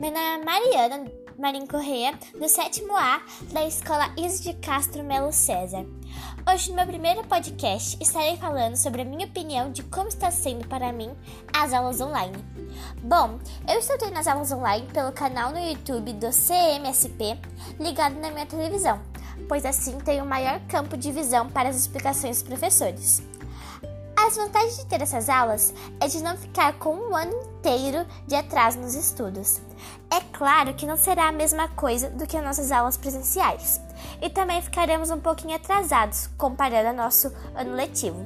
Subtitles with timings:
[0.00, 3.20] meu nome é Mariana Marim Correia, do sétimo A
[3.52, 5.84] da Escola Iso de Castro Melo César.
[6.50, 10.66] Hoje, no meu primeiro podcast, estarei falando sobre a minha opinião de como está sendo
[10.66, 11.10] para mim
[11.52, 12.42] as aulas online.
[13.02, 17.38] Bom, eu estou tendo as aulas online pelo canal no YouTube do CMSP
[17.78, 19.02] ligado na minha televisão,
[19.46, 23.22] pois assim tenho maior campo de visão para as explicações dos professores.
[24.30, 28.36] As vantagens de ter essas aulas é de não ficar com um ano inteiro de
[28.36, 29.60] atraso nos estudos.
[30.08, 33.80] É claro que não será a mesma coisa do que as nossas aulas presenciais,
[34.22, 38.24] e também ficaremos um pouquinho atrasados comparado ao nosso ano letivo.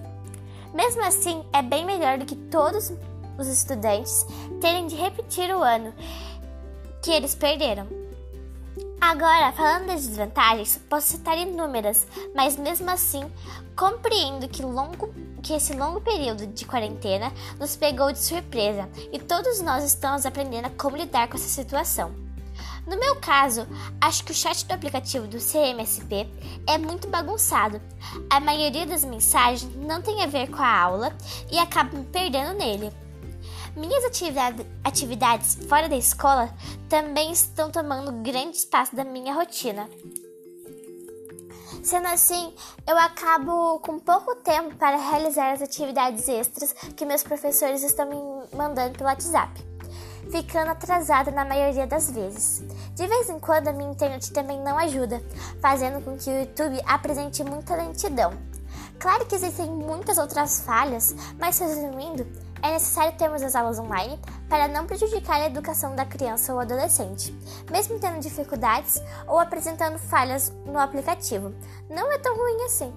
[0.75, 2.93] Mesmo assim, é bem melhor do que todos
[3.39, 4.27] os estudantes
[4.61, 5.95] terem de repetir o ano
[7.03, 8.04] que eles perderam.
[9.07, 13.31] Agora, falando das desvantagens, posso citar inúmeras, mas mesmo assim,
[13.77, 19.61] compreendo que, longo, que esse longo período de quarentena nos pegou de surpresa e todos
[19.61, 22.15] nós estamos aprendendo a como lidar com essa situação.
[22.87, 23.69] No meu caso,
[24.01, 26.27] acho que o chat do aplicativo do CMSP
[26.67, 27.83] é muito bagunçado.
[28.31, 31.15] A maioria das mensagens não tem a ver com a aula
[31.53, 32.91] e acabo me perdendo nele.
[33.77, 36.49] Minhas atividade, atividades fora da escola
[36.89, 39.89] também estão tomando grande espaço da minha rotina.
[41.83, 42.55] Sendo assim,
[42.87, 48.57] eu acabo com pouco tempo para realizar as atividades extras que meus professores estão me
[48.57, 49.53] mandando pelo WhatsApp,
[50.31, 52.63] ficando atrasada na maioria das vezes.
[52.95, 55.21] De vez em quando a minha internet também não ajuda,
[55.61, 58.33] fazendo com que o YouTube apresente muita lentidão.
[59.01, 62.25] Claro que existem muitas outras falhas, mas resumindo,
[62.65, 67.31] é necessário termos as aulas online para não prejudicar a educação da criança ou adolescente,
[67.71, 71.55] mesmo tendo dificuldades ou apresentando falhas no aplicativo.
[71.91, 72.91] Não é tão ruim assim.